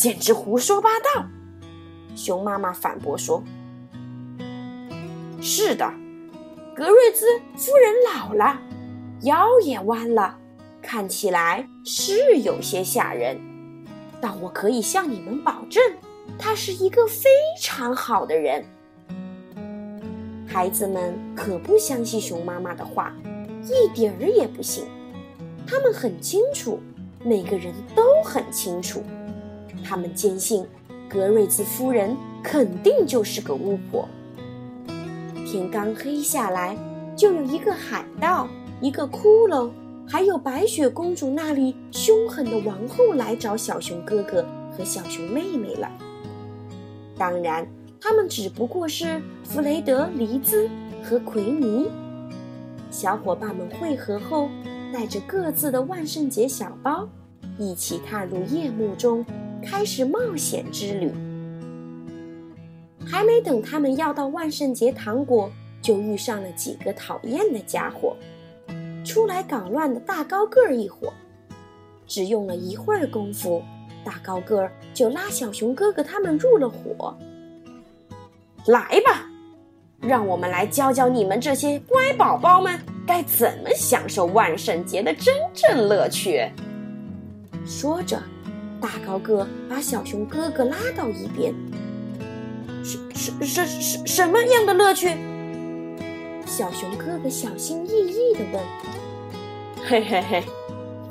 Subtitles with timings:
[0.00, 1.26] 简直胡说八道！
[2.16, 3.44] 熊妈妈反驳说
[5.42, 5.92] ：“是的，
[6.74, 8.58] 格瑞兹夫人老了，
[9.24, 10.38] 腰也弯了，
[10.80, 13.38] 看起来是有些吓人。
[14.22, 15.82] 但我可以向你们保证，
[16.38, 17.28] 她是一个非
[17.60, 18.64] 常好的人。”
[20.48, 23.14] 孩子们可不相信熊妈妈的话，
[23.64, 24.86] 一点儿也不信。
[25.66, 26.80] 他们很清楚，
[27.22, 29.04] 每个人都很清楚，
[29.84, 30.66] 他们坚信
[31.08, 34.08] 格瑞兹夫人肯定就是个巫婆。
[35.46, 36.76] 天刚黑下来，
[37.16, 38.48] 就有一个海盗、
[38.80, 39.70] 一个骷髅，
[40.06, 44.44] 还有白雪公主那里凶狠的王后来找小熊哥哥
[44.76, 45.90] 和小熊妹妹了。
[47.16, 47.66] 当然。
[48.02, 50.66] 他们只不过是弗雷德、黎兹
[51.04, 51.86] 和奎尼。
[52.90, 54.48] 小伙伴们汇合后，
[54.90, 57.06] 带着各自的万圣节小包，
[57.58, 59.22] 一起踏入夜幕中，
[59.60, 61.12] 开始冒险之旅。
[63.06, 65.50] 还没等他们要到万圣节糖果，
[65.82, 68.16] 就遇上了几个讨厌的家伙，
[69.04, 71.12] 出来捣乱的大高个儿一伙。
[72.06, 73.62] 只用了一会儿功夫，
[74.04, 77.16] 大高个儿就拉小熊哥哥他们入了伙。
[78.66, 79.26] 来吧，
[80.00, 86.48] 让我们来教教你们这些乖宝宝们该怎么享受万圣节的真正乐趣。
[87.64, 88.20] 说着，
[88.80, 91.54] 大高个把小熊哥哥拉到一边。
[92.82, 95.14] 什什什什什么样的乐趣？
[96.46, 98.62] 小熊哥哥小心翼翼地问。
[99.86, 100.44] 嘿嘿嘿，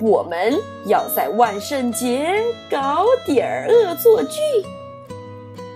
[0.01, 0.53] 我们
[0.85, 4.39] 要在万圣节搞点儿恶作剧。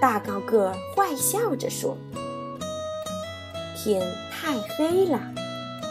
[0.01, 1.95] 大高个坏笑着说
[3.77, 5.19] ：“天太黑了，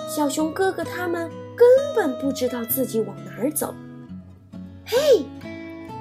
[0.09, 3.75] 小熊哥哥他们根本不知道自己往哪儿走。”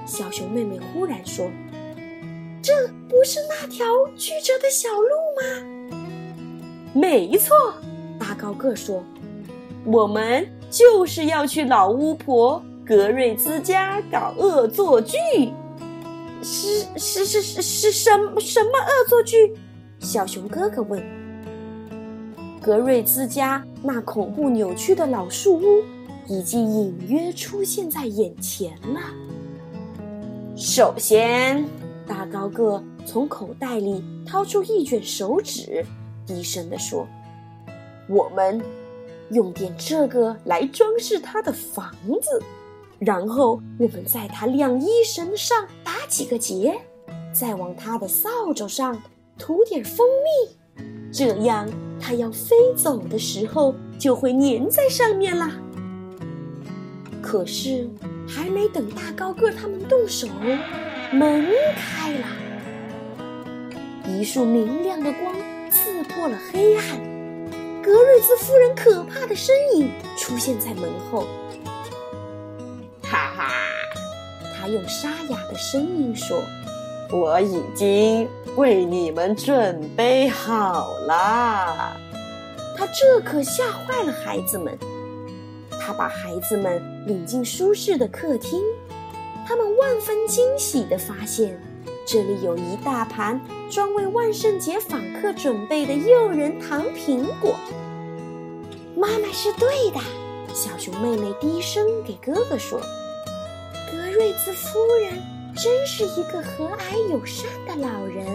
[0.02, 1.50] 嘿，小熊妹妹忽然说
[2.62, 3.86] ：“这不是那条
[4.18, 5.98] 曲折的小路吗
[6.94, 7.56] ？”“没错。”
[8.20, 9.04] 大高个说
[9.86, 15.18] ：“我们就是要去老巫婆格瑞兹家搞恶作剧。”
[16.44, 19.56] 是是是是是什什么恶作剧？
[20.00, 21.02] 小熊哥哥问。
[22.60, 25.84] 格瑞兹家那恐怖扭曲的老树屋
[26.28, 29.00] 已经隐约出现在眼前了。
[30.64, 31.66] 首先，
[32.06, 35.84] 大高个从口袋里掏出一卷手纸，
[36.24, 37.08] 低声地说
[38.08, 38.62] ：“我们
[39.32, 41.92] 用点这个来装饰他的房
[42.22, 42.40] 子。”
[43.00, 46.80] 然后我们在它晾衣绳上打几个结，
[47.34, 49.02] 再往它的扫帚上
[49.40, 50.06] 涂点蜂
[50.78, 51.68] 蜜，这样
[52.00, 55.52] 它要飞走的时候就会粘在上面啦。
[57.32, 57.88] 可是
[58.28, 60.28] 还没等大高个他们动手，
[61.14, 61.48] 门
[61.78, 62.28] 开了，
[64.06, 65.34] 一束明亮的光
[65.72, 66.84] 刺破了黑暗，
[67.82, 71.26] 格瑞兹夫人可怕的身影出现在门后。
[73.02, 73.54] 哈哈
[74.54, 76.38] 他用沙哑的声音说
[77.18, 78.28] ：“我已经
[78.58, 81.96] 为你们准备好了。”
[82.78, 84.78] 他这可吓坏了孩子们。
[85.84, 88.62] 他把孩子们领进舒适的客厅，
[89.48, 91.60] 他们万分惊喜地发现，
[92.06, 97.56] 这里有一大盘专为万圣节访客准备的诱人糖苹果。
[98.96, 100.00] 妈妈是对的，
[100.54, 102.80] 小熊妹妹低声给哥哥说。
[103.92, 105.20] 格瑞兹夫人
[105.56, 108.26] 真是一个和蔼友善的老人，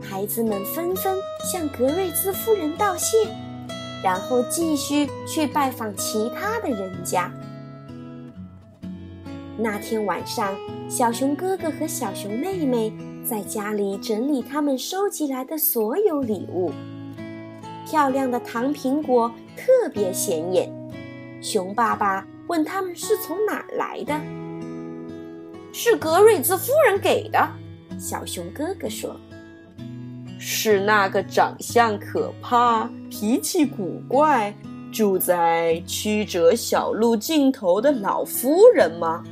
[0.00, 1.14] 孩子们纷纷
[1.44, 3.16] 向格瑞兹夫人道谢，
[4.04, 7.32] 然后继续去拜访其他的人家。
[9.56, 10.54] 那天晚上，
[10.90, 12.92] 小熊哥哥和小熊妹妹
[13.24, 16.70] 在家里整理他们收集来的所有礼物。
[17.86, 20.70] 漂亮的糖苹果特别显眼，
[21.40, 24.14] 熊爸爸问他们是从哪儿来的。
[25.72, 27.48] 是格瑞兹夫人给的，
[27.98, 29.16] 小熊哥哥说
[30.46, 34.54] ：“是那个长相可怕、脾气古怪、
[34.92, 39.24] 住在曲折小路尽头的老夫人吗？”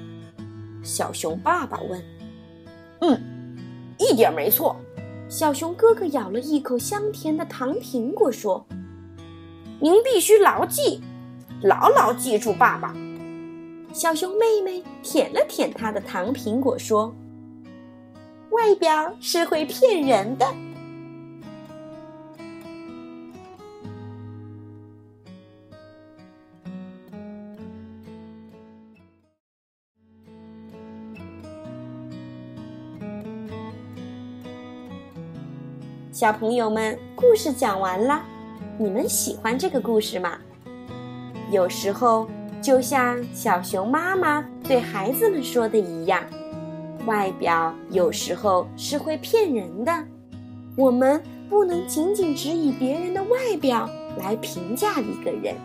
[0.82, 2.02] 小熊爸爸问。
[3.02, 3.20] “嗯，
[3.98, 4.74] 一点没错。”
[5.28, 8.64] 小熊哥哥咬了一口香甜的糖苹果说
[9.80, 10.98] ：“您必须牢记，
[11.60, 12.96] 牢牢记住，爸爸。”
[13.92, 17.14] 小熊妹妹舔了舔她的糖苹果，说
[18.50, 20.46] ：“外表是会骗人的。”
[36.22, 38.22] 小朋友们，故事讲完了，
[38.78, 40.38] 你们喜欢这个故事吗？
[41.50, 42.28] 有时候，
[42.62, 46.22] 就像小熊妈妈对孩子们说的一样，
[47.06, 49.92] 外表有时候是会骗人的。
[50.76, 51.20] 我们
[51.50, 55.56] 不能仅仅只以别人的外表来评价一个人。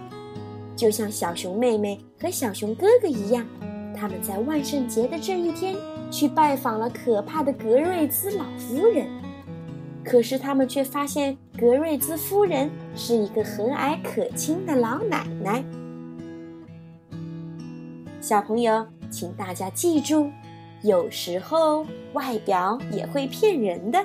[0.76, 3.46] 就像小熊妹妹和小熊哥哥一样，
[3.96, 5.76] 他们在万圣节的这一天
[6.10, 9.06] 去拜访了可怕的格瑞兹老夫人。
[10.10, 15.62] 可是他们却发现格瑞兹夫人是一个和蔼可亲的老奶奶。
[18.22, 20.32] 小朋友，请大家记住，
[20.82, 24.00] 有时候外表也会骗人的。